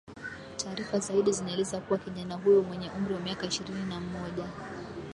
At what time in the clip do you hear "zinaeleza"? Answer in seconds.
1.31-1.81